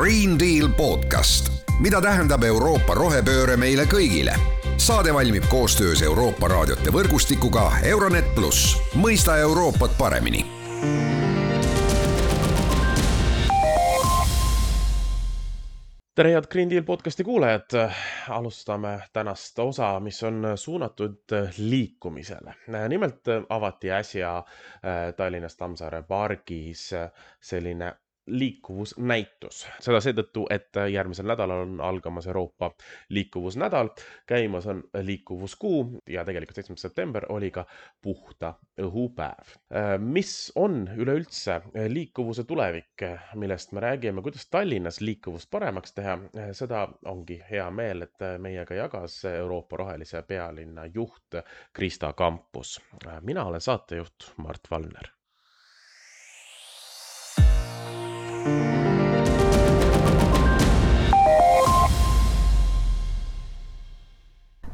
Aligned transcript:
Green 0.00 0.38
Deal 0.38 0.68
podcast, 0.76 1.50
mida 1.78 1.98
tähendab 2.00 2.44
Euroopa 2.48 2.94
rohepööre 2.96 3.58
meile 3.60 3.84
kõigile. 3.84 4.32
saade 4.80 5.12
valmib 5.12 5.44
koostöös 5.52 6.00
Euroopa 6.02 6.48
raadiote 6.48 6.88
võrgustikuga 6.92 7.66
Euronet 7.84 8.30
pluss, 8.34 8.78
mõista 8.96 9.36
Euroopat 9.36 9.98
paremini 9.98 10.40
tere, 16.14 16.32
head 16.32 16.48
Green 16.48 16.70
Deal 16.70 16.82
podcasti 16.82 17.24
kuulajad. 17.24 17.92
alustame 18.28 19.00
tänast 19.12 19.58
osa, 19.58 20.00
mis 20.00 20.22
on 20.22 20.52
suunatud 20.54 21.20
liikumisele. 21.58 22.54
nimelt 22.88 23.20
avati 23.48 23.90
äsja 23.90 24.36
äh, 24.38 25.14
Tallinnas 25.16 25.56
Tammsaare 25.56 26.02
pargis 26.02 26.90
selline 27.40 27.96
liikuvusnäitus. 28.26 29.66
seda 29.80 30.00
seetõttu, 30.00 30.44
et 30.50 30.76
järgmisel 30.92 31.26
nädalal 31.26 31.64
on 31.64 31.80
algamas 31.80 32.26
Euroopa 32.26 32.70
liikuvusnädal, 33.08 33.88
käimas 34.26 34.66
on 34.66 34.82
liikuvuskuu 35.02 36.02
ja 36.08 36.24
tegelikult 36.24 36.54
seitsmes 36.54 36.82
september 36.82 37.26
oli 37.28 37.50
ka 37.50 37.66
puhta 38.02 38.54
õhu 38.82 39.08
päev. 39.16 39.54
mis 39.98 40.52
on 40.54 40.88
üleüldse 40.96 41.60
liikuvuse 41.88 42.44
tulevik, 42.44 43.04
millest 43.34 43.72
me 43.72 43.80
räägime, 43.80 44.22
kuidas 44.22 44.46
Tallinnas 44.50 45.00
liikuvust 45.00 45.50
paremaks 45.50 45.92
teha, 45.92 46.18
seda 46.52 46.88
ongi 47.04 47.40
hea 47.50 47.70
meel, 47.70 48.02
et 48.02 48.26
meiega 48.38 48.74
jagas 48.74 49.24
Euroopa 49.24 49.76
rohelise 49.76 50.22
pealinna 50.22 50.86
juht 50.94 51.40
Krista 51.72 52.12
Kampus. 52.12 52.80
mina 53.20 53.44
olen 53.44 53.60
saatejuht 53.60 54.32
Mart 54.36 54.70
Valner 54.70 55.19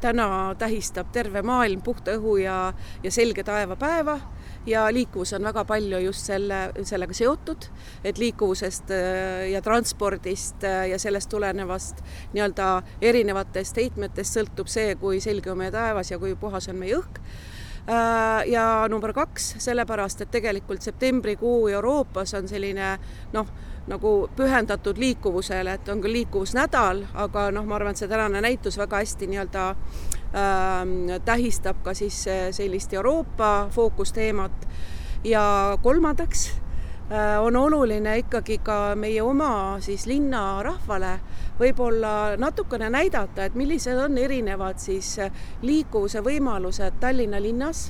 täna 0.07 0.55
tähistab 0.59 1.11
terve 1.11 1.41
maailm 1.43 1.81
puhta 1.83 2.15
õhu 2.15 2.37
ja, 2.39 2.57
ja 3.03 3.11
selge 3.11 3.43
taeva 3.47 3.75
päeva. 3.79 4.17
Ja 4.67 4.87
liikuvus 4.91 5.31
on 5.35 5.47
väga 5.47 5.63
palju 5.67 5.99
just 6.03 6.27
selle, 6.27 6.57
sellega 6.87 7.15
seotud, 7.15 7.69
et 8.03 8.19
liikuvusest 8.19 8.91
äh, 8.91 9.45
ja 9.53 9.61
transpordist 9.63 10.63
äh, 10.67 10.89
ja 10.91 10.99
sellest 10.99 11.31
tulenevast 11.31 12.01
nii-öelda 12.33 12.71
erinevatest 13.01 13.79
heitmetest 13.79 14.35
sõltub 14.39 14.71
see, 14.71 14.95
kui 14.99 15.21
selge 15.23 15.51
on 15.51 15.61
meie 15.61 15.71
taevas 15.71 16.11
ja 16.11 16.19
kui 16.19 16.35
puhas 16.39 16.67
on 16.71 16.79
meie 16.83 16.99
õhk. 16.99 17.21
Äh, 17.87 18.49
ja 18.51 18.65
number 18.91 19.15
kaks, 19.15 19.53
sellepärast 19.63 20.25
et 20.25 20.31
tegelikult 20.35 20.83
septembrikuu 20.83 21.69
Euroopas 21.71 22.35
on 22.35 22.51
selline 22.51 22.97
noh, 23.35 23.55
nagu 23.87 24.29
pühendatud 24.35 24.99
liikuvusele, 24.99 25.77
et 25.77 25.89
on 25.89 26.01
küll 26.03 26.19
liikuvusnädal, 26.19 27.03
aga 27.15 27.47
noh, 27.55 27.65
ma 27.67 27.77
arvan, 27.77 27.95
et 27.95 28.01
see 28.01 28.11
tänane 28.11 28.41
näitus 28.43 28.77
väga 28.79 29.01
hästi 29.03 29.29
nii-öelda 29.31 29.65
äh, 29.71 31.19
tähistab 31.25 31.81
ka 31.83 31.95
siis 31.97 32.25
äh, 32.27 32.47
sellist 32.51 32.93
Euroopa 32.93 33.67
fookusteemat. 33.71 34.67
Ja 35.23 35.77
kolmandaks 35.83 36.49
äh, 37.11 37.41
on 37.41 37.55
oluline 37.55 38.17
ikkagi 38.23 38.59
ka 38.63 38.95
meie 38.95 39.21
oma 39.23 39.79
siis 39.79 40.05
linnarahvale 40.05 41.19
võib-olla 41.59 42.35
natukene 42.37 42.89
näidata, 42.93 43.47
et 43.47 43.55
millised 43.55 43.97
on 43.97 44.17
erinevad 44.17 44.83
siis 44.83 45.15
äh, 45.19 45.31
liikuvuse 45.61 46.21
võimalused 46.23 46.99
Tallinna 46.99 47.41
linnas 47.41 47.87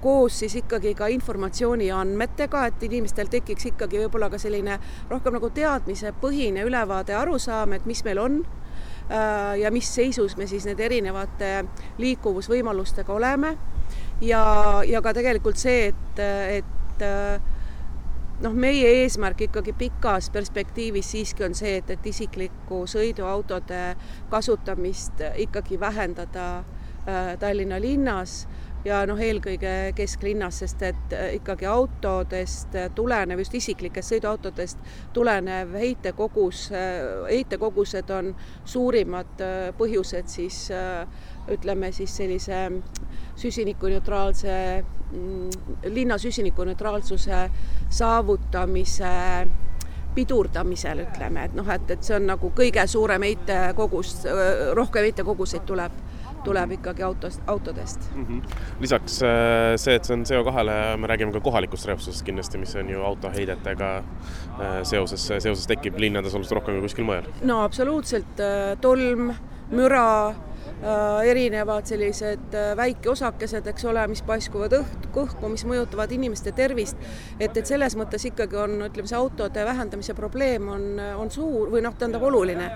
koos 0.00 0.38
siis 0.38 0.54
ikkagi 0.60 0.94
ka 0.94 1.06
informatsiooni 1.06 1.86
ja 1.86 2.00
andmetega, 2.00 2.66
et 2.68 2.82
inimestel 2.84 3.30
tekiks 3.32 3.70
ikkagi 3.72 4.02
võib-olla 4.02 4.28
ka 4.28 4.38
selline 4.40 4.76
rohkem 5.08 5.38
nagu 5.38 5.48
teadmisepõhine 5.50 6.64
ülevaade, 6.68 7.16
arusaam, 7.16 7.72
et 7.72 7.86
mis 7.88 8.04
meil 8.04 8.20
on 8.20 8.38
äh, 8.44 9.56
ja 9.62 9.72
mis 9.72 9.88
seisus 9.94 10.36
me 10.36 10.46
siis 10.46 10.66
nende 10.68 10.84
erinevate 10.84 11.64
liikuvusvõimalustega 11.98 13.12
oleme. 13.12 13.56
ja, 14.20 14.44
ja 14.86 15.02
ka 15.02 15.14
tegelikult 15.16 15.56
see, 15.56 15.88
et, 15.88 16.20
et 16.60 17.04
äh, 17.06 17.40
noh, 18.44 18.52
meie 18.52 18.92
eesmärk 19.00 19.46
ikkagi 19.48 19.72
pikas 19.72 20.28
perspektiivis 20.30 21.14
siiski 21.16 21.48
on 21.48 21.56
see, 21.56 21.78
et, 21.80 21.90
et 21.96 22.06
isikliku 22.12 22.84
sõiduautode 22.90 23.96
kasutamist 24.30 25.24
ikkagi 25.46 25.80
vähendada 25.80 26.64
Tallinna 27.38 27.78
linnas 27.78 28.48
ja 28.86 29.02
noh, 29.08 29.18
eelkõige 29.20 29.72
kesklinnas, 29.96 30.60
sest 30.62 30.82
et 30.86 31.14
äh, 31.14 31.34
ikkagi 31.40 31.66
autodest 31.70 32.76
tulenev, 32.94 33.40
just 33.42 33.56
isiklikest 33.58 34.14
sõiduautodest 34.14 34.90
tulenev 35.16 35.74
heitekogus, 35.78 36.66
äh, 36.74 37.26
heitekogused 37.30 38.10
on 38.14 38.32
suurimad 38.64 39.42
äh, 39.44 39.56
põhjused 39.78 40.30
siis 40.30 40.66
ütleme 41.50 41.92
siis 41.94 42.10
sellise 42.18 42.60
süsinikuneutraalse, 43.38 44.56
mm, 45.12 45.76
linna 45.94 46.18
süsinikuneutraalsuse 46.18 47.44
saavutamise 47.90 49.12
pidurdamisel, 50.16 51.04
ütleme, 51.04 51.44
et 51.46 51.54
noh, 51.54 51.68
et, 51.70 51.90
et 51.92 52.02
see 52.02 52.16
on 52.16 52.26
nagu 52.32 52.50
kõige 52.56 52.86
suurem 52.88 53.22
heitekogus, 53.28 54.14
rohkem 54.74 55.10
heitekoguseid 55.10 55.66
tuleb 55.68 55.98
tuleb 56.46 56.76
ikkagi 56.78 57.04
autost, 57.06 57.42
autodest 57.50 58.08
mm. 58.14 58.26
-hmm. 58.26 58.56
lisaks 58.80 59.20
äh, 59.22 59.74
see, 59.76 59.94
et 59.94 60.04
see 60.04 60.16
on 60.16 60.24
CO2-le, 60.30 60.96
me 60.96 61.10
räägime 61.10 61.32
ka 61.32 61.40
kohalikust 61.40 61.86
reostusest 61.90 62.26
kindlasti, 62.26 62.58
mis 62.58 62.74
on 62.76 62.90
ju 62.90 63.02
autoheidetega 63.04 63.90
äh, 63.98 64.80
seoses, 64.82 65.26
seoses 65.26 65.66
tekib 65.66 65.98
linnades 65.98 66.34
oluliselt 66.34 66.60
rohkem 66.60 66.78
kui 66.78 66.88
kuskil 66.88 67.04
mujal. 67.04 67.30
no 67.42 67.62
absoluutselt, 67.64 68.40
äh, 68.40 68.76
tolm, 68.80 69.32
müra 69.70 70.34
erinevad 71.24 71.86
sellised 71.88 72.54
äh, 72.54 72.76
väikeosakesed, 72.76 73.66
eks 73.72 73.84
ole, 73.88 74.02
mis 74.10 74.22
paiskuvad 74.26 74.74
õht, 74.76 75.06
õhku, 75.16 75.48
mis 75.48 75.64
mõjutavad 75.64 76.12
inimeste 76.12 76.52
tervist. 76.52 76.96
et, 77.40 77.56
et 77.56 77.66
selles 77.66 77.96
mõttes 77.96 78.26
ikkagi 78.28 78.58
on, 78.60 78.76
ütleme, 78.88 79.08
see 79.08 79.16
autode 79.16 79.64
vähendamise 79.64 80.14
probleem 80.14 80.68
on, 80.68 80.84
on 81.16 81.30
suur 81.32 81.70
või 81.72 81.80
noh, 81.84 81.94
tähendab 81.96 82.26
oluline. 82.28 82.70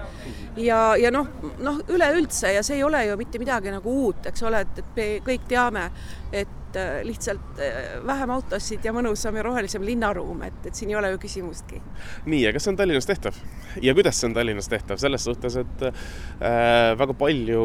ja, 0.56 0.80
ja 0.96 1.10
noh, 1.12 1.28
noh, 1.60 1.82
üleüldse 1.88 2.54
ja 2.54 2.62
see 2.64 2.80
ei 2.80 2.86
ole 2.86 3.04
ju 3.06 3.18
mitte 3.20 3.38
midagi 3.42 3.74
nagu 3.74 3.98
uut, 4.06 4.30
eks 4.32 4.48
ole, 4.48 4.64
et, 4.64 4.80
et 4.80 4.96
me 4.96 5.10
kõik 5.26 5.44
teame, 5.50 5.90
et 6.32 6.76
äh, 6.80 7.02
lihtsalt 7.04 7.60
äh, 7.60 7.98
vähem 8.06 8.32
autosid 8.32 8.84
ja 8.84 8.94
mõnusam 8.96 9.36
ja 9.36 9.44
rohelisem 9.44 9.84
linnaruum, 9.84 10.40
et, 10.48 10.60
et 10.64 10.74
siin 10.74 10.92
ei 10.94 10.96
ole 10.96 11.12
ju 11.12 11.20
küsimustki. 11.20 11.82
nii, 12.24 12.46
aga 12.48 12.62
see 12.62 12.72
on 12.72 12.80
Tallinnas 12.80 13.10
tehtav 13.10 13.36
ja 13.82 13.94
kuidas 13.94 14.20
see 14.20 14.30
on 14.30 14.34
Tallinnas 14.40 14.70
tehtav, 14.70 15.00
selles 15.02 15.24
suhtes, 15.24 15.56
et 15.60 15.86
äh, 15.90 16.96
väga 16.98 17.14
palju 17.18 17.64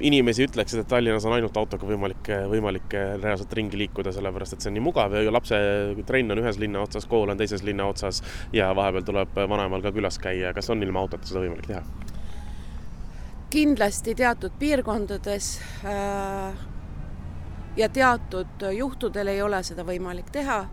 inimesi 0.00 0.46
ütleksid, 0.48 0.82
et 0.82 0.90
Tallinnas 0.90 1.26
on 1.28 1.36
ainult 1.36 1.56
autoga 1.60 1.86
võimalik, 1.88 2.30
võimalik 2.50 2.94
reaalselt 3.22 3.52
ringi 3.58 3.80
liikuda, 3.80 4.12
sellepärast 4.14 4.56
et 4.56 4.64
see 4.64 4.72
on 4.72 4.78
nii 4.78 4.84
mugav 4.84 5.16
ja 5.16 5.32
lapse 5.32 5.58
trenn 6.08 6.34
on 6.34 6.42
ühes 6.42 6.60
linna 6.60 6.84
otsas, 6.84 7.08
kool 7.10 7.30
on 7.32 7.40
teises 7.40 7.64
linna 7.66 7.88
otsas 7.90 8.22
ja 8.52 8.70
vahepeal 8.76 9.06
tuleb 9.08 9.42
vanaemal 9.48 9.84
ka 9.84 9.94
külas 9.96 10.20
käia, 10.22 10.54
kas 10.56 10.70
on 10.74 10.82
ilma 10.84 11.04
autota 11.04 11.28
seda 11.30 11.44
võimalik 11.44 11.68
teha? 11.70 11.84
kindlasti 13.50 14.12
teatud 14.14 14.52
piirkondades 14.58 15.60
äh, 15.84 16.58
ja 17.76 17.88
teatud 17.88 18.66
juhtudel 18.76 19.32
ei 19.32 19.42
ole 19.42 19.62
seda 19.62 19.84
võimalik 19.86 20.30
teha. 20.32 20.64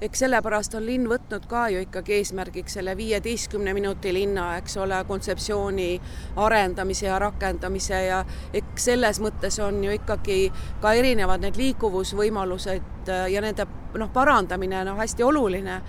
Eks 0.00 0.22
sellepärast 0.22 0.76
on 0.78 0.86
linn 0.86 1.08
võtnud 1.10 1.46
ka 1.50 1.64
ju 1.72 1.80
ikkagi 1.82 2.18
eesmärgiks 2.20 2.76
selle 2.78 2.94
viieteistkümne 2.96 3.74
minuti 3.74 4.12
linna, 4.14 4.52
eks 4.60 4.76
ole, 4.78 5.00
kontseptsiooni 5.08 5.88
arendamise 6.36 7.08
ja 7.08 7.18
rakendamise 7.18 8.02
ja 8.06 8.20
eks 8.54 8.90
selles 8.90 9.18
mõttes 9.22 9.58
on 9.64 9.82
ju 9.84 9.96
ikkagi 9.98 10.38
ka 10.82 10.92
erinevad 10.94 11.42
need 11.42 11.58
liikuvusvõimalused 11.58 13.10
ja 13.32 13.42
nende 13.42 13.66
noh, 13.98 14.12
parandamine 14.14 14.84
noh, 14.86 14.98
hästi 15.00 15.26
oluline 15.26 15.80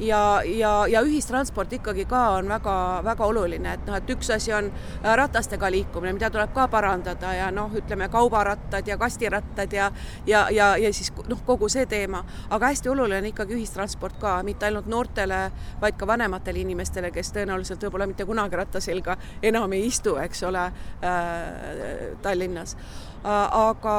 ja, 0.00 0.42
ja, 0.44 0.86
ja 0.86 1.02
ühistransport 1.02 1.72
ikkagi 1.72 2.04
ka 2.08 2.20
on 2.38 2.48
väga-väga 2.48 3.26
oluline, 3.26 3.74
et 3.74 3.86
noh, 3.86 3.96
et 3.98 4.10
üks 4.10 4.30
asi 4.34 4.52
on 4.54 4.70
äh, 4.70 5.12
ratastega 5.18 5.70
liikumine, 5.70 6.12
mida 6.16 6.30
tuleb 6.30 6.52
ka 6.54 6.68
parandada 6.70 7.32
ja 7.34 7.50
noh, 7.54 7.72
ütleme 7.76 8.08
kaubarattad 8.12 8.86
ja 8.86 8.98
kastirattad 8.98 9.72
ja 9.72 9.90
ja, 10.26 10.46
ja, 10.50 10.76
ja 10.76 10.92
siis 10.92 11.12
noh, 11.28 11.42
kogu 11.46 11.68
see 11.68 11.86
teema, 11.86 12.22
aga 12.50 12.72
hästi 12.72 12.92
oluline 12.92 13.22
on 13.22 13.30
ikkagi 13.32 13.56
ühistransport 13.58 14.18
ka, 14.20 14.38
mitte 14.46 14.68
ainult 14.68 14.86
noortele, 14.86 15.48
vaid 15.80 15.98
ka 15.98 16.06
vanematele 16.06 16.62
inimestele, 16.64 17.10
kes 17.14 17.32
tõenäoliselt 17.36 17.82
võib-olla 17.86 18.08
mitte 18.10 18.26
kunagi 18.28 18.58
ratta 18.58 18.80
selga 18.80 19.16
enam 19.42 19.72
ei 19.72 19.86
istu, 19.88 20.16
eks 20.22 20.42
ole 20.48 20.66
äh,, 20.68 22.12
Tallinnas 22.22 22.76
äh,. 22.76 23.48
aga 23.58 23.96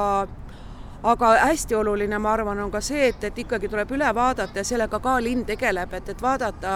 aga 1.04 1.28
hästi 1.38 1.75
oluline, 1.75 2.18
ma 2.19 2.34
arvan, 2.34 2.60
on 2.60 2.72
ka 2.72 2.81
see, 2.84 3.07
et, 3.07 3.24
et 3.24 3.38
ikkagi 3.44 3.69
tuleb 3.72 3.92
üle 3.96 4.07
vaadata 4.16 4.60
ja 4.60 4.66
sellega 4.68 5.00
ka 5.00 5.16
linn 5.24 5.46
tegeleb, 5.48 5.94
et, 5.96 6.10
et 6.12 6.22
vaadata 6.22 6.72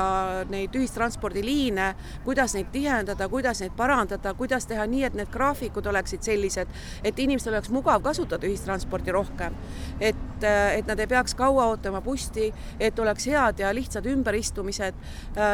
neid 0.51 0.75
ühistranspordiliine, 0.79 1.89
kuidas 2.23 2.55
neid 2.55 2.69
tihendada, 2.71 3.27
kuidas 3.29 3.59
neid 3.63 3.75
parandada, 3.77 4.33
kuidas 4.39 4.67
teha 4.69 4.85
nii, 4.87 5.03
et 5.09 5.17
need 5.19 5.31
graafikud 5.33 5.87
oleksid 5.91 6.23
sellised, 6.23 6.71
et 7.03 7.19
inimestel 7.19 7.57
oleks 7.57 7.71
mugav 7.73 8.03
kasutada 8.03 8.47
ühistransporti 8.47 9.11
rohkem. 9.11 9.57
et, 9.99 10.43
et 10.43 10.87
nad 10.87 10.99
ei 10.99 11.07
peaks 11.07 11.35
kaua 11.35 11.65
ootama 11.73 12.01
bussi, 12.01 12.53
et 12.79 12.99
oleks 12.99 13.27
head 13.27 13.59
ja 13.59 13.73
lihtsad 13.75 14.07
ümberistumised, 14.07 15.03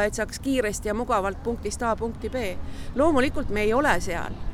et 0.06 0.14
saaks 0.14 0.38
kiiresti 0.38 0.88
ja 0.88 0.94
mugavalt 0.94 1.42
punktist 1.42 1.82
A 1.82 1.96
punkti 1.96 2.30
B. 2.30 2.54
loomulikult 2.94 3.50
me 3.50 3.66
ei 3.66 3.74
ole 3.74 3.98
seal 4.00 4.49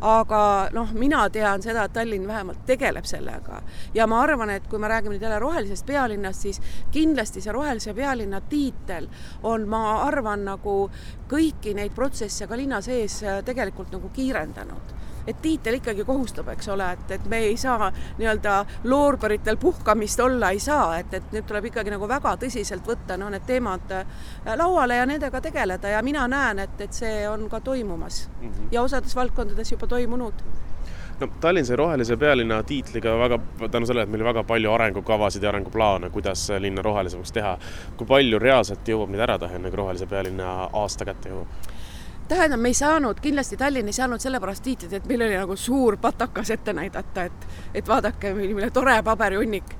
aga 0.00 0.42
noh, 0.72 0.92
mina 0.92 1.24
tean 1.30 1.62
seda, 1.62 1.84
et 1.84 1.92
Tallinn 1.92 2.28
vähemalt 2.28 2.64
tegeleb 2.66 3.04
sellega. 3.08 3.62
Ja 3.94 4.06
ma 4.06 4.22
arvan, 4.22 4.50
et 4.50 4.68
kui 4.70 4.78
me 4.78 4.88
räägime 4.88 5.16
nüüd 5.16 5.26
jälle 5.26 5.38
rohelisest 5.38 5.86
pealinnast, 5.86 6.46
siis 6.46 6.62
kindlasti 6.92 7.40
see 7.40 7.52
rohelise 7.52 7.94
pealinna 7.94 8.40
tiitel 8.40 9.08
on, 9.42 9.68
ma 9.68 10.02
arvan, 10.06 10.44
nagu 10.44 10.76
kõiki 11.30 11.74
neid 11.76 11.94
protsesse 11.94 12.46
ka 12.46 12.56
linna 12.56 12.80
sees 12.84 13.20
tegelikult 13.44 13.92
nagu 13.94 14.10
kiirendanud 14.14 14.98
et 15.26 15.42
tiitel 15.42 15.78
ikkagi 15.80 16.04
kohustab, 16.04 16.48
eks 16.54 16.68
ole, 16.68 16.92
et, 16.92 17.10
et 17.16 17.28
me 17.30 17.42
ei 17.50 17.56
saa 17.60 17.90
nii-öelda 18.18 18.64
loorberitel 18.84 19.56
puhkamist 19.60 20.20
olla 20.20 20.50
ei 20.50 20.58
saa, 20.60 20.98
et, 20.98 21.14
et 21.14 21.36
nüüd 21.36 21.46
tuleb 21.48 21.70
ikkagi 21.70 21.94
nagu 21.94 22.08
väga 22.08 22.36
tõsiselt 22.44 22.86
võtta 22.86 23.18
no 23.20 23.30
need 23.30 23.46
teemad 23.46 23.94
äh, 23.96 24.06
lauale 24.56 25.00
ja 25.00 25.06
nendega 25.06 25.40
tegeleda 25.40 25.96
ja 25.96 26.02
mina 26.02 26.26
näen, 26.28 26.64
et, 26.66 26.80
et 26.80 26.92
see 26.92 27.28
on 27.28 27.48
ka 27.50 27.60
toimumas 27.60 28.28
mm 28.40 28.48
-hmm. 28.48 28.72
ja 28.72 28.82
osades 28.82 29.16
valdkondades 29.16 29.72
juba 29.72 29.86
toimunud 29.86 30.44
no 31.20 31.28
Tallinn 31.40 31.66
sai 31.66 31.76
rohelise 31.76 32.16
pealinna 32.16 32.62
tiitliga 32.62 33.18
väga 33.18 33.38
tänu 33.70 33.86
sellele, 33.86 34.02
et 34.02 34.10
meil 34.10 34.24
väga 34.24 34.44
palju 34.44 34.72
arengukavasid 34.72 35.42
ja 35.42 35.48
arenguplaane, 35.48 36.10
kuidas 36.10 36.48
linna 36.58 36.82
rohelisemaks 36.82 37.32
teha. 37.32 37.58
kui 37.96 38.06
palju 38.06 38.38
reaalselt 38.38 38.88
jõuab 38.88 39.12
neid 39.12 39.26
ära 39.26 39.38
teha, 39.38 39.58
enne 39.58 39.70
kui 39.70 39.82
rohelise 39.82 40.06
pealinna 40.06 40.54
aasta 40.72 41.04
kätte 41.04 41.28
jõuab? 41.28 41.70
Tähendab, 42.30 42.60
me 42.62 42.70
ei 42.70 42.78
saanud, 42.78 43.20
kindlasti 43.22 43.58
Tallinn 43.58 43.90
ei 43.90 43.96
saanud 43.96 44.22
sellepärast 44.22 44.62
tiitlit, 44.62 44.92
et 44.92 45.06
meil 45.10 45.26
oli 45.26 45.36
nagu 45.38 45.56
suur 45.58 45.96
patakas 46.00 46.54
ette 46.54 46.72
näidata, 46.76 47.26
et, 47.26 47.46
et 47.74 47.88
vaadake, 47.88 48.34
milline 48.34 48.70
tore 48.74 49.00
paberihunnik 49.06 49.74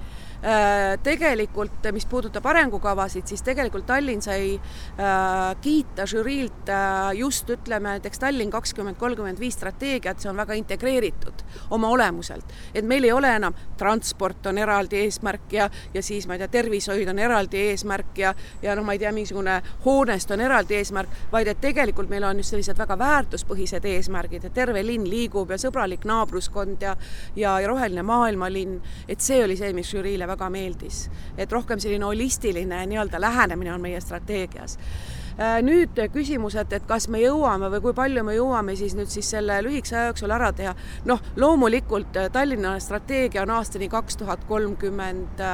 tegelikult, 1.02 1.84
mis 1.92 2.06
puudutab 2.08 2.46
arengukavasid, 2.46 3.26
siis 3.28 3.42
tegelikult 3.44 3.84
Tallinn 3.86 4.22
sai 4.24 4.54
äh, 4.54 5.56
kiita 5.60 6.06
žüriilt 6.08 6.70
äh, 6.72 7.10
just 7.18 7.50
ütleme 7.50 7.96
näiteks 7.96 8.18
Tallinn 8.18 8.50
kakskümmend 8.50 8.96
kolmkümmend 8.96 9.40
viis 9.40 9.58
strateegiat, 9.58 10.20
see 10.20 10.30
on 10.30 10.40
väga 10.40 10.56
integreeritud 10.56 11.44
oma 11.76 11.90
olemuselt. 11.92 12.54
et 12.74 12.84
meil 12.84 13.04
ei 13.04 13.12
ole 13.12 13.34
enam 13.36 13.54
transport 13.78 14.46
on 14.46 14.58
eraldi 14.58 15.02
eesmärk 15.04 15.52
ja, 15.52 15.68
ja 15.94 16.02
siis 16.02 16.26
ma 16.26 16.34
ei 16.34 16.42
tea, 16.42 16.48
tervishoid 16.48 17.08
on 17.08 17.18
eraldi 17.18 17.60
eesmärk 17.70 18.18
ja, 18.18 18.34
ja 18.62 18.76
noh, 18.76 18.84
ma 18.84 18.96
ei 18.96 19.02
tea, 19.02 19.12
mingisugune 19.12 19.60
hoonest 19.84 20.30
on 20.30 20.40
eraldi 20.40 20.78
eesmärk, 20.80 21.20
vaid 21.32 21.52
et 21.52 21.60
tegelikult 21.60 22.08
meil 22.08 22.24
on 22.24 22.40
just 22.40 22.54
sellised 22.56 22.78
väga 22.78 22.96
väärtuspõhised 22.98 23.84
eesmärgid, 23.92 24.48
et 24.48 24.54
terve 24.56 24.82
linn 24.86 25.04
liigub 25.08 25.50
ja 25.50 25.60
sõbralik 25.60 26.08
naabruskond 26.08 26.82
ja 26.82 26.96
ja, 27.36 27.60
ja 27.60 27.68
roheline 27.68 28.02
maailmalinn, 28.02 28.80
et 29.08 29.20
see 29.20 29.42
oli 29.44 29.56
see, 29.58 29.72
mis 29.76 29.90
žüriile 29.90 30.26
väga 30.30 30.50
meeldis. 30.50 31.08
et 31.38 31.52
rohkem 31.52 31.80
selline 31.80 32.04
holistiline 32.04 32.84
nii-öelda 32.86 33.20
lähenemine 33.20 33.74
on 33.74 33.80
meie 33.80 34.00
strateegias 34.00 34.78
äh, 34.78 35.58
nüüd 35.62 35.98
küsimus, 36.12 36.56
et, 36.60 36.72
et 36.72 36.86
kas 36.86 37.08
me 37.08 37.20
jõuame 37.22 37.70
või 37.74 37.82
kui 37.88 37.96
palju 37.96 38.24
me 38.24 38.36
jõuame 38.36 38.76
siis 38.76 38.94
nüüd 38.98 39.10
siis 39.12 39.30
selle 39.30 39.60
lühikese 39.66 39.96
aja 39.96 40.12
jooksul 40.12 40.36
ära 40.36 40.52
teha. 40.52 40.74
noh, 41.04 41.20
loomulikult 41.36 42.16
äh, 42.16 42.30
Tallinna 42.32 42.78
strateegia 42.80 43.42
on 43.42 43.56
aastani 43.58 43.88
kaks 43.88 44.16
tuhat 44.22 44.44
kolmkümmend 44.48 45.44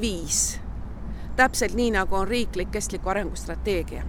viis. 0.00 0.60
täpselt 1.36 1.74
nii, 1.74 1.90
nagu 1.98 2.16
on 2.16 2.28
riiklik 2.28 2.70
kestliku 2.70 3.12
arengu 3.12 3.36
strateegia. 3.36 4.04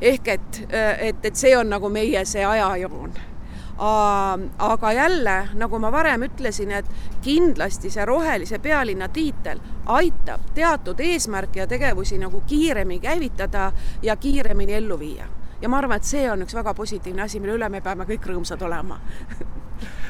ehk 0.00 0.28
et, 0.28 0.60
äh, 0.72 1.08
et, 1.08 1.24
et 1.24 1.36
see 1.36 1.56
on 1.56 1.70
nagu 1.70 1.88
meie 1.88 2.24
see 2.24 2.44
ajajoon 2.44 3.35
aga 3.78 4.92
jälle, 4.92 5.48
nagu 5.54 5.78
ma 5.78 5.92
varem 5.92 6.22
ütlesin, 6.22 6.70
et 6.72 6.86
kindlasti 7.22 7.90
see 7.92 8.04
rohelise 8.04 8.58
pealinna 8.58 9.08
tiitel 9.08 9.60
aitab 9.86 10.48
teatud 10.54 11.00
eesmärke 11.00 11.60
ja 11.60 11.66
tegevusi 11.66 12.18
nagu 12.18 12.40
kiiremini 12.46 13.00
käivitada 13.00 13.72
ja 14.02 14.16
kiiremini 14.16 14.74
ellu 14.74 14.98
viia. 14.98 15.28
ja 15.60 15.68
ma 15.68 15.78
arvan, 15.78 15.96
et 15.96 16.04
see 16.04 16.30
on 16.30 16.42
üks 16.42 16.54
väga 16.54 16.74
positiivne 16.74 17.22
asi, 17.22 17.40
mille 17.40 17.54
üle 17.56 17.68
me 17.68 17.80
peame 17.80 18.04
kõik 18.04 18.26
rõõmsad 18.32 18.62
olema 18.62 19.00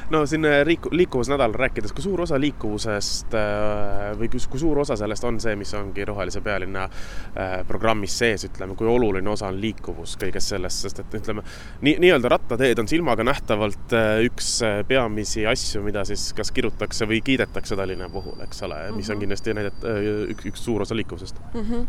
no 0.09 0.25
siin 0.25 0.45
äh, 0.45 0.61
liiku-, 0.65 0.89
liikuvusnädal 0.91 1.53
rääkides, 1.53 1.93
kui 1.93 2.03
suur 2.03 2.21
osa 2.21 2.39
liikuvusest 2.39 3.33
äh, 3.33 4.13
või 4.19 4.29
kui, 4.31 4.41
kui 4.49 4.59
suur 4.59 4.79
osa 4.79 4.95
sellest 4.99 5.23
on 5.27 5.39
see, 5.43 5.55
mis 5.59 5.73
ongi 5.77 6.05
Rohelise 6.05 6.41
pealinna 6.41 6.85
äh, 6.87 7.57
programmis 7.67 8.17
sees, 8.19 8.47
ütleme, 8.47 8.75
kui 8.79 8.87
oluline 8.87 9.29
osa 9.29 9.49
on 9.51 9.59
liikuvus 9.61 10.15
kõigest 10.21 10.53
sellest, 10.53 10.85
sest 10.85 11.03
et 11.03 11.17
ütleme, 11.19 11.43
nii, 11.81 11.97
nii-öelda 12.03 12.31
rattateed 12.31 12.79
on 12.79 12.87
silmaga 12.87 13.25
nähtavalt 13.27 13.95
üks 14.27 14.53
peamisi 14.87 15.45
asju, 15.47 15.83
mida 15.85 16.05
siis 16.07 16.29
kas 16.37 16.51
kirutakse 16.55 17.07
või 17.09 17.19
kiidetakse 17.25 17.75
Tallinna 17.75 18.09
puhul, 18.11 18.39
eks 18.47 18.63
ole, 18.67 18.79
mis 18.95 19.09
on 19.09 19.17
mhm. 19.17 19.25
kindlasti 19.25 19.57
näidet-, 19.57 19.87
üks, 20.33 20.49
üks 20.53 20.65
suur 20.67 20.87
osa 20.87 20.95
liikuvusest 20.95 21.43
mm. 21.53 21.61
-hmm. 21.61 21.87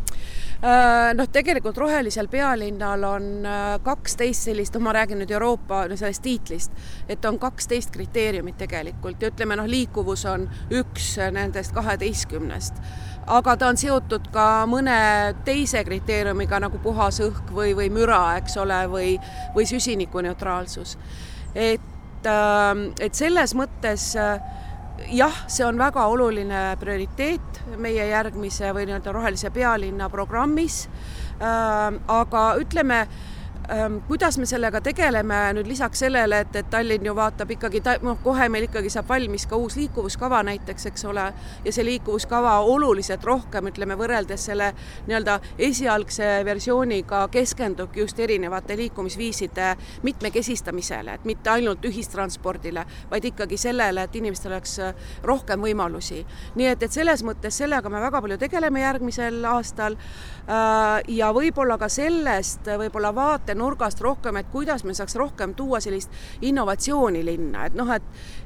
Noh, 1.15 1.29
tegelikult 1.31 1.77
Rohelisel 1.79 2.27
pealinnal 2.29 3.05
on 3.07 3.47
kaksteist 3.83 4.49
sellist, 4.49 4.75
ma 4.83 4.93
räägin 4.93 5.21
nüüd 5.23 5.31
Euroopa 5.31 5.85
sellest 5.95 6.23
tiitlist, 6.23 6.73
et 7.09 7.25
on 7.25 7.39
kaksteist 7.69 7.91
kriteeriumit, 7.93 8.57
tegelikult 8.59 9.21
ja 9.21 9.29
ütleme 9.29 9.57
noh, 9.59 9.67
liikuvus 9.69 10.25
on 10.27 10.47
üks 10.73 11.19
nendest 11.33 11.75
kaheteistkümnest. 11.77 12.75
aga 13.27 13.57
ta 13.57 13.69
on 13.69 13.77
seotud 13.77 14.31
ka 14.33 14.65
mõne 14.65 15.35
teise 15.45 15.83
kriteeriumiga 15.85 16.61
nagu 16.65 16.79
puhas 16.81 17.21
õhk 17.21 17.53
või, 17.53 17.75
või 17.77 17.91
müra, 17.93 18.39
eks 18.39 18.57
ole, 18.57 18.87
või, 18.89 19.19
või 19.55 19.67
süsinikuneutraalsus. 19.69 20.97
et, 21.55 22.25
ähm, 22.25 22.93
et 23.01 23.15
selles 23.15 23.55
mõttes 23.55 24.17
äh, 24.17 24.41
jah, 25.13 25.45
see 25.47 25.67
on 25.67 25.77
väga 25.79 26.07
oluline 26.09 26.77
prioriteet 26.81 27.67
meie 27.77 28.09
järgmise 28.09 28.73
või 28.73 28.89
nii-öelda 28.89 29.13
rohelise 29.13 29.51
pealinna 29.51 30.09
programmis. 30.09 30.89
Ähm, 31.39 32.01
aga 32.09 32.55
ütleme 32.59 33.07
kuidas 34.09 34.39
me 34.39 34.47
sellega 34.47 34.81
tegeleme 34.81 35.37
nüüd 35.53 35.67
lisaks 35.69 36.01
sellele, 36.01 36.41
et, 36.41 36.55
et 36.57 36.69
Tallinn 36.73 37.05
ju 37.05 37.13
vaatab 37.17 37.51
ikkagi, 37.53 37.83
noh, 38.03 38.17
kohe 38.25 38.47
meil 38.49 38.65
ikkagi 38.65 38.89
saab 38.93 39.11
valmis 39.11 39.45
ka 39.47 39.59
uus 39.61 39.77
liikuvuskava 39.77 40.41
näiteks, 40.49 40.87
eks 40.89 41.05
ole, 41.05 41.27
ja 41.65 41.73
see 41.75 41.85
liikuvuskava 41.85 42.55
oluliselt 42.65 43.25
rohkem, 43.29 43.69
ütleme, 43.69 43.99
võrreldes 44.01 44.47
selle 44.49 44.71
nii-öelda 45.09 45.35
esialgse 45.69 46.31
versiooniga 46.49 47.27
keskendubki 47.33 48.01
just 48.01 48.21
erinevate 48.25 48.77
liikumisviiside 48.81 49.75
mitmekesistamisele, 50.09 51.19
et 51.19 51.29
mitte 51.29 51.53
ainult 51.53 51.85
ühistranspordile, 51.85 52.87
vaid 53.11 53.29
ikkagi 53.29 53.61
sellele, 53.61 54.09
et 54.09 54.17
inimestel 54.17 54.57
oleks 54.57 54.79
rohkem 55.29 55.61
võimalusi. 55.69 56.23
nii 56.57 56.73
et, 56.73 56.83
et 56.83 56.93
selles 56.93 57.25
mõttes 57.25 57.61
sellega 57.61 57.93
me 57.93 58.01
väga 58.01 58.25
palju 58.25 58.41
tegeleme 58.41 58.81
järgmisel 58.81 59.45
aastal 59.45 59.99
äh, 60.01 61.05
ja 61.21 61.33
võib-olla 61.37 61.77
ka 61.79 61.93
sellest 61.93 62.73
võib-olla 62.79 63.13
vaate 63.15 63.58
nurgast 63.59 64.01
rohkem, 64.01 64.39
et 64.41 64.49
kuidas 64.53 64.85
me 64.85 64.95
saaks 64.95 65.17
rohkem 65.19 65.55
tuua 65.59 65.81
sellist 65.85 66.11
innovatsiooni 66.43 67.25
linna, 67.27 67.67
et 67.69 67.79
noh, 67.79 67.93
et 67.95 68.03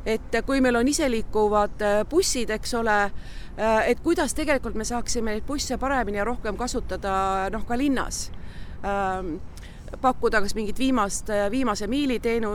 et 0.07 0.41
kui 0.47 0.61
meil 0.61 0.77
on 0.77 0.89
iseliikuvad 0.89 1.83
äh, 1.87 2.03
bussid, 2.11 2.51
eks 2.51 2.75
ole, 2.75 2.99
äh, 3.05 3.89
et 3.91 4.01
kuidas 4.03 4.35
tegelikult 4.35 4.75
me 4.75 4.85
saaksime 4.89 5.37
neid 5.37 5.47
busse 5.47 5.79
paremini 5.79 6.19
ja 6.19 6.27
rohkem 6.29 6.57
kasutada 6.57 7.51
noh, 7.53 7.67
ka 7.69 7.79
linnas. 7.79 8.31
Ähm, 8.83 9.37
pakkuda 10.01 10.41
kas 10.41 10.55
mingit 10.55 10.79
viimast, 10.79 11.29
viimase 11.51 11.87
miili 11.87 12.19
teenu-, 12.19 12.55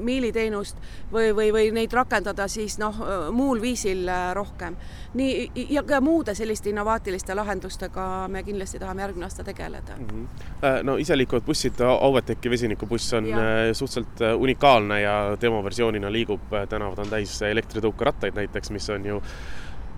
miiliteenust 0.00 0.76
või, 1.12 1.30
või, 1.36 1.50
või 1.52 1.70
neid 1.76 1.92
rakendada 1.92 2.48
siis 2.48 2.78
noh, 2.78 2.96
muul 3.32 3.60
viisil 3.60 4.08
rohkem. 4.34 4.76
nii, 5.14 5.50
ja 5.70 5.82
ka 5.82 6.00
muude 6.00 6.34
selliste 6.34 6.70
innovaatiliste 6.70 7.34
lahendustega 7.34 8.26
me 8.28 8.42
kindlasti 8.42 8.78
tahame 8.78 9.02
järgmine 9.02 9.26
aasta 9.26 9.44
tegeleda 9.44 9.96
mm. 9.98 10.06
-hmm. 10.06 10.82
no 10.82 10.96
iseliikuvad 10.96 11.42
bussid, 11.46 11.80
Auveteki 11.80 12.50
vesinikubuss 12.50 13.12
on 13.12 13.26
ja. 13.26 13.38
Äh, 13.38 13.72
suhteliselt 13.72 14.20
äh, 14.20 14.36
unikaalne 14.40 15.00
ja 15.00 15.36
demoversioonina 15.40 16.12
liigub, 16.12 16.40
tänavad 16.68 16.98
on 16.98 17.08
täis 17.10 17.42
elektritõukerattaid 17.42 18.34
näiteks, 18.34 18.70
mis 18.70 18.90
on 18.90 19.06
ju 19.06 19.22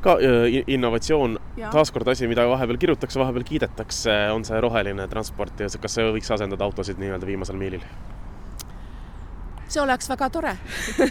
ka 0.03 0.17
innovatsioon, 0.67 1.39
taaskord 1.73 2.09
asi, 2.09 2.29
mida 2.31 2.47
vahepeal 2.49 2.79
kirutakse, 2.79 3.19
vahepeal 3.21 3.47
kiidetakse, 3.47 4.15
on 4.35 4.45
see 4.47 4.61
roheline 4.61 5.09
transport 5.11 5.61
ja 5.61 5.71
kas 5.81 5.99
see 5.99 6.07
võiks 6.15 6.31
asendada 6.35 6.65
autosid 6.65 7.01
nii-öelda 7.03 7.27
viimasel 7.27 7.59
miilil? 7.61 7.85
see 9.69 9.83
oleks 9.83 10.09
väga 10.09 10.31
tore 10.33 10.55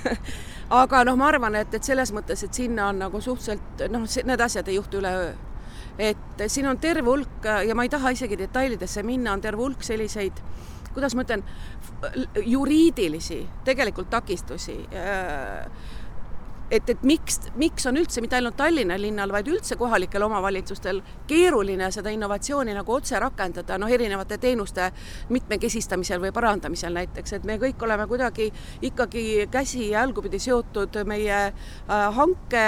aga 0.81 1.03
noh, 1.05 1.17
ma 1.19 1.27
arvan, 1.29 1.59
et, 1.59 1.75
et 1.77 1.83
selles 1.83 2.09
mõttes, 2.15 2.41
et 2.43 2.53
sinna 2.53 2.87
on 2.91 3.03
nagu 3.05 3.21
suhteliselt 3.21 3.85
noh, 3.93 4.07
need 4.07 4.41
asjad 4.41 4.71
ei 4.71 4.79
juhtu 4.79 5.01
üleöö. 5.01 5.33
et 5.99 6.47
siin 6.47 6.67
on 6.67 6.79
terve 6.81 7.05
hulk 7.09 7.45
ja 7.67 7.75
ma 7.75 7.85
ei 7.85 7.93
taha 7.93 8.15
isegi 8.15 8.39
detailidesse 8.39 9.03
minna, 9.03 9.33
on 9.33 9.41
terve 9.41 9.61
hulk 9.61 9.83
selliseid 9.85 10.41
kuidas 10.97 11.13
ma 11.13 11.21
ütlen, 11.21 11.43
juriidilisi 12.41 13.43
tegelikult 13.67 14.09
takistusi 14.09 14.79
et, 16.71 16.89
et 16.89 17.03
miks, 17.07 17.39
miks 17.55 17.87
on 17.89 17.97
üldse 17.99 18.21
mitte 18.23 18.37
ainult 18.37 18.57
Tallinna 18.59 18.97
linnal, 18.99 19.31
vaid 19.33 19.47
üldse 19.51 19.77
kohalikel 19.79 20.23
omavalitsustel 20.27 21.01
keeruline 21.29 21.89
seda 21.95 22.11
innovatsiooni 22.13 22.75
nagu 22.75 22.95
otse 22.97 23.19
rakendada, 23.23 23.77
noh, 23.79 23.91
erinevate 23.91 24.39
teenuste 24.41 24.91
mitmekesistamisel 25.33 26.21
või 26.23 26.33
parandamisel 26.35 26.95
näiteks, 26.97 27.37
et 27.37 27.47
me 27.47 27.57
kõik 27.61 27.83
oleme 27.87 28.07
kuidagi 28.07 28.49
ikkagi 28.89 29.47
käsi 29.51 29.89
ja 29.91 30.01
jalgupidi 30.01 30.39
seotud 30.39 31.01
meie 31.07 31.39
äh, 31.47 32.07
hanke 32.15 32.65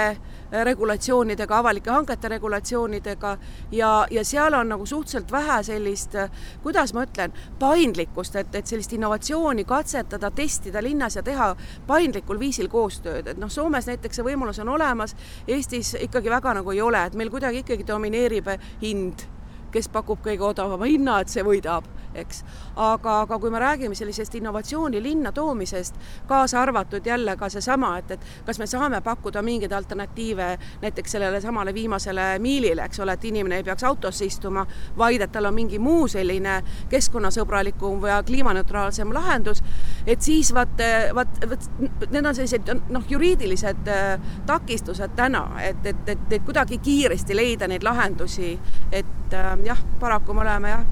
regulatsioonidega, 0.52 1.58
avalike 1.58 1.90
hangete 1.90 2.28
regulatsioonidega 2.28 3.36
ja, 3.72 4.06
ja 4.10 4.24
seal 4.24 4.54
on 4.54 4.68
nagu 4.68 4.86
suhteliselt 4.86 5.32
vähe 5.32 5.62
sellist, 5.62 6.16
kuidas 6.62 6.94
ma 6.94 7.04
ütlen, 7.06 7.34
paindlikkust, 7.58 8.36
et, 8.36 8.54
et 8.54 8.66
sellist 8.66 8.92
innovatsiooni 8.92 9.64
katsetada, 9.64 10.30
testida 10.30 10.82
linnas 10.82 11.16
ja 11.16 11.22
teha 11.22 11.54
paindlikul 11.86 12.40
viisil 12.40 12.68
koostööd, 12.68 13.30
et 13.30 13.38
noh, 13.38 13.50
Soomes 13.50 13.86
näiteks 13.86 14.20
see 14.20 14.26
võimalus 14.26 14.60
on 14.62 14.68
olemas, 14.74 15.16
Eestis 15.48 15.94
ikkagi 16.00 16.30
väga 16.30 16.54
nagu 16.60 16.74
ei 16.74 16.82
ole, 16.82 17.04
et 17.06 17.14
meil 17.18 17.30
kuidagi 17.30 17.64
ikkagi 17.64 17.86
domineerib 17.86 18.50
hind, 18.82 19.26
kes 19.70 19.88
pakub 19.88 20.22
kõige 20.24 20.44
odavama 20.46 20.88
hinna, 20.90 21.20
et 21.20 21.30
see 21.30 21.44
võidab 21.46 21.86
eks. 22.14 22.44
aga, 22.76 23.20
aga 23.20 23.38
kui 23.38 23.50
me 23.50 23.58
räägime 23.58 23.94
sellisest 23.94 24.34
innovatsiooni 24.34 25.02
linna 25.02 25.32
toomisest, 25.32 25.94
kaasa 26.26 26.62
arvatud 26.62 27.06
jälle 27.06 27.36
ka 27.36 27.48
seesama, 27.48 27.96
et, 27.98 28.10
et 28.10 28.26
kas 28.46 28.58
me 28.58 28.66
saame 28.66 29.00
pakkuda 29.00 29.42
mingeid 29.42 29.72
alternatiive 29.72 30.58
näiteks 30.82 31.12
sellele 31.12 31.40
samale 31.40 31.74
viimasele 31.74 32.38
miilile, 32.38 32.84
eks 32.84 33.00
ole, 33.00 33.12
et 33.12 33.24
inimene 33.24 33.60
ei 33.60 33.64
peaks 33.64 33.84
autosse 33.84 34.24
istuma, 34.24 34.66
vaid 34.98 35.20
et 35.20 35.32
tal 35.32 35.48
on 35.50 35.54
mingi 35.54 35.78
muu 35.78 36.08
selline 36.08 36.60
keskkonnasõbralikum 36.90 38.00
või 38.02 38.16
kliimaneutraalsem 38.26 39.14
lahendus, 39.14 39.62
et 40.06 40.22
siis 40.22 40.54
vaat, 40.54 40.82
vaat, 41.14 41.42
vaat 41.50 41.68
need 42.10 42.26
on 42.26 42.34
sellised 42.34 42.72
noh, 42.90 43.04
juriidilised 43.08 43.90
äh, 43.90 44.32
takistused 44.46 45.16
täna, 45.16 45.46
et, 45.62 45.84
et, 45.86 46.08
et, 46.08 46.32
et 46.32 46.46
kuidagi 46.46 46.78
kiiresti 46.78 47.36
leida 47.36 47.68
neid 47.70 47.86
lahendusi, 47.86 48.56
et 48.92 49.36
äh, 49.36 49.52
jah, 49.64 49.84
paraku 50.00 50.34
me 50.34 50.46
oleme 50.46 50.74
jah 50.74 50.88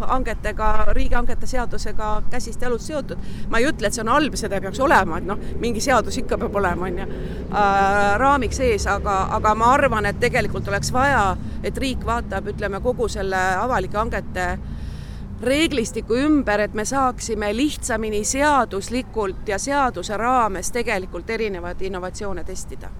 hangetega, 0.00 0.70
riigihangete 0.96 1.46
seadusega 1.46 2.22
käsist 2.30 2.62
jalust 2.62 2.86
seotud. 2.86 3.18
ma 3.48 3.58
ei 3.58 3.68
ütle, 3.68 3.86
et 3.86 3.94
see 3.94 4.02
on 4.04 4.12
halb, 4.12 4.34
seda 4.38 4.56
ei 4.56 4.64
peaks 4.64 4.80
olema, 4.80 5.18
et 5.18 5.28
noh, 5.28 5.38
mingi 5.60 5.80
seadus 5.80 6.16
ikka 6.22 6.38
peab 6.38 6.56
olema, 6.56 6.86
on 6.86 6.98
ju, 6.98 7.06
äh, 7.50 8.18
raamiks 8.22 8.60
ees, 8.60 8.86
aga, 8.86 9.20
aga 9.38 9.54
ma 9.54 9.72
arvan, 9.74 10.06
et 10.06 10.20
tegelikult 10.20 10.68
oleks 10.68 10.92
vaja, 10.92 11.36
et 11.62 11.78
riik 11.78 12.04
vaatab, 12.06 12.52
ütleme, 12.54 12.80
kogu 12.80 13.08
selle 13.08 13.40
avalike 13.60 13.98
hangete 13.98 14.48
reeglistiku 15.42 16.16
ümber, 16.20 16.60
et 16.60 16.74
me 16.74 16.84
saaksime 16.84 17.54
lihtsamini 17.56 18.24
seaduslikult 18.24 19.48
ja 19.48 19.58
seaduse 19.58 20.16
raames 20.16 20.72
tegelikult 20.72 21.30
erinevaid 21.30 21.80
innovatsioone 21.88 22.44
testida 22.44 22.90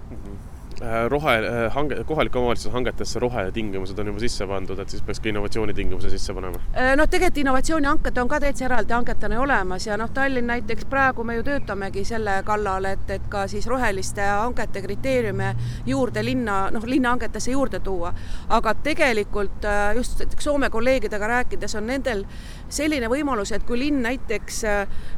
rohe, 1.09 1.33
äh, 1.37 1.71
hange, 1.73 2.03
kohalike 2.03 2.39
omavalitsuse 2.39 2.71
hangetesse 2.73 3.19
rohetingimused 3.19 3.99
on 3.99 4.07
juba 4.07 4.19
sisse 4.19 4.47
pandud, 4.47 4.79
et 4.79 4.89
siis 4.89 5.03
peaks 5.05 5.19
ka 5.21 5.29
innovatsioonitingimuse 5.29 6.09
sisse 6.09 6.33
panema? 6.33 6.57
Äh, 6.73 6.95
noh, 6.97 7.07
tegelikult 7.09 7.37
innovatsioonihanked 7.43 8.17
on 8.17 8.31
ka 8.31 8.39
täitsa 8.41 8.65
eraldi 8.65 8.95
hangetena 8.95 9.39
olemas 9.41 9.85
ja 9.87 9.97
noh, 9.97 10.09
Tallinn 10.13 10.49
näiteks 10.49 10.87
praegu 10.89 11.23
me 11.23 11.37
ju 11.37 11.45
töötamegi 11.45 12.05
selle 12.07 12.39
kallal, 12.47 12.89
et, 12.89 13.05
et 13.13 13.29
ka 13.29 13.45
siis 13.51 13.67
roheliste 13.69 14.25
hangete 14.25 14.81
kriteeriume 14.81 15.53
juurde 15.85 16.25
linna, 16.25 16.57
noh, 16.73 16.85
linnahangetesse 16.85 17.51
juurde 17.51 17.79
tuua. 17.79 18.13
aga 18.49 18.73
tegelikult 18.73 19.65
just 19.95 20.21
Soome 20.41 20.69
kolleegidega 20.69 21.27
rääkides 21.27 21.75
on 21.77 21.85
nendel 21.87 22.23
selline 22.69 23.07
võimalus, 23.09 23.51
et 23.53 23.63
kui 23.63 23.77
linn 23.79 24.01
näiteks 24.01 24.63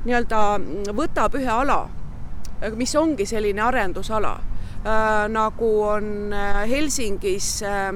nii-öelda 0.04 0.42
võtab 0.92 1.38
ühe 1.40 1.50
ala, 1.50 1.86
mis 2.76 2.96
ongi 2.96 3.26
selline 3.26 3.62
arendusala 3.64 4.34
äh, 4.36 4.53
nagu 4.84 5.70
on 5.88 6.34
äh, 6.34 6.64
Helsingis 6.70 7.62
äh,, 7.64 7.94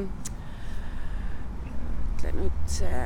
ütle 2.14 2.32
nüüd 2.38 2.62
see, 2.72 3.02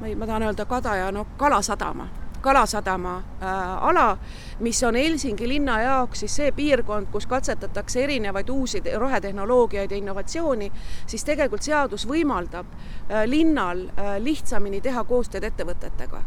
ma 0.00 0.06
ei, 0.06 0.14
ma 0.14 0.26
tahan 0.26 0.46
öelda 0.46 0.64
Kadaja, 0.64 1.10
no 1.12 1.26
Kalasadama 1.36 2.08
Kalasadama 2.46 3.16
äh, 3.42 3.84
ala, 3.84 4.18
mis 4.60 4.82
on 4.84 4.94
Helsingi 4.94 5.48
linna 5.48 5.80
jaoks 5.80 6.20
siis 6.22 6.36
see 6.36 6.52
piirkond, 6.54 7.08
kus 7.10 7.26
katsetatakse 7.26 8.04
erinevaid 8.04 8.48
uusi 8.48 8.82
rohetehnoloogiaid 8.98 9.90
ja 9.90 9.96
innovatsiooni, 9.96 10.70
siis 11.06 11.24
tegelikult 11.24 11.66
seadus 11.66 12.06
võimaldab 12.06 12.70
äh, 12.70 13.24
linnal 13.26 13.88
äh, 13.88 14.16
lihtsamini 14.22 14.80
teha 14.80 15.04
koostööd 15.04 15.48
ettevõtetega 15.50 16.22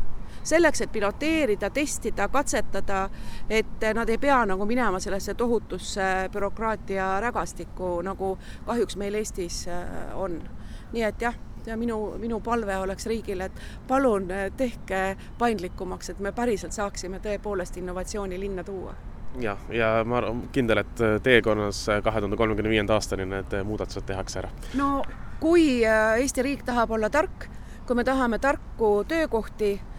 selleks, 0.50 0.82
et 0.82 0.91
piloteerida, 0.91 1.70
testida, 1.70 2.27
katsetada, 2.27 3.03
et 3.50 3.86
nad 3.96 4.10
ei 4.10 4.18
pea 4.18 4.41
nagu 4.50 4.65
minema 4.65 5.00
sellesse 5.00 5.34
tohutusse 5.38 6.29
bürokraatia 6.34 7.20
rägastikku, 7.24 8.00
nagu 8.06 8.38
kahjuks 8.65 8.98
meil 8.98 9.20
Eestis 9.20 9.68
äh, 9.68 9.86
on. 10.18 10.41
nii 10.89 11.03
et 11.06 11.22
jah 11.22 11.36
ja 11.65 11.75
minu, 11.77 12.15
minu 12.18 12.39
palve 12.41 12.77
oleks 12.77 13.06
riigile, 13.06 13.46
et 13.46 13.60
palun 13.88 14.32
äh, 14.32 14.48
tehke 14.58 15.18
paindlikumaks, 15.38 16.10
et 16.10 16.20
me 16.20 16.32
päriselt 16.32 16.74
saaksime 16.74 17.20
tõepoolest 17.22 17.77
innovatsiooni 17.77 18.39
linna 18.39 18.63
tuua 18.63 18.96
jah, 19.41 19.60
ja 19.70 19.91
ma 20.06 20.18
olen 20.18 20.48
kindel, 20.51 20.82
et 20.82 21.03
teekonnas 21.24 21.86
kahe 22.03 22.22
tuhande 22.22 22.38
kolmekümne 22.38 22.70
viienda 22.74 22.98
aastani 22.98 23.27
need 23.29 23.53
muudatused 23.63 24.08
tehakse 24.10 24.41
ära. 24.41 24.50
no 24.74 25.03
kui 25.39 25.86
äh, 25.86 26.18
Eesti 26.24 26.44
riik 26.44 26.65
tahab 26.65 26.91
olla 26.98 27.10
tark, 27.10 27.48
kui 27.86 27.96
me 27.96 28.03
tahame 28.03 28.39
tarku 28.39 29.03
töökohti 29.08 29.77
Äh, 29.77 29.99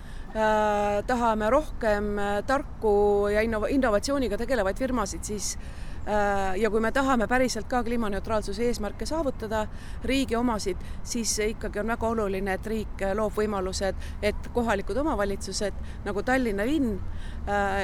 tahame 1.06 1.50
rohkem 1.50 2.18
äh, 2.18 2.42
tarku 2.46 3.28
ja 3.32 3.42
innov-, 3.42 3.70
innovatsiooniga 3.70 4.38
tegelevaid 4.38 4.78
firmasid, 4.78 5.24
siis. 5.24 5.58
Äh, 6.08 6.56
ja 6.56 6.70
kui 6.70 6.80
me 6.80 6.92
tahame 6.92 7.26
päriselt 7.28 7.68
ka 7.68 7.82
kliimaneutraalsuse 7.84 8.64
eesmärke 8.70 9.06
saavutada, 9.06 9.66
riigi 10.04 10.36
omasid, 10.36 10.76
siis 11.04 11.38
ikkagi 11.38 11.82
on 11.82 11.92
väga 11.92 12.08
oluline, 12.08 12.54
et 12.56 12.66
riik 12.66 13.04
loob 13.14 13.36
võimalused, 13.36 13.98
et 14.22 14.48
kohalikud 14.54 14.96
omavalitsused 15.02 15.76
nagu 16.06 16.22
Tallinna 16.22 16.64
linn, 16.64 16.96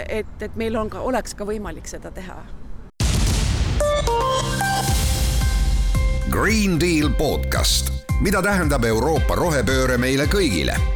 et, 0.09 0.43
et 0.43 0.57
meil 0.57 0.81
on 0.81 0.91
ka, 0.91 1.05
oleks 1.05 1.37
ka 1.37 1.45
võimalik 1.45 1.87
seda 1.91 2.11
teha. 2.11 2.41
Green 6.33 6.81
Deal 6.81 7.13
podcast, 7.19 7.93
mida 8.25 8.43
tähendab 8.43 8.85
Euroopa 8.85 9.37
rohepööre 9.37 10.01
meile 10.01 10.25
kõigile 10.31 10.96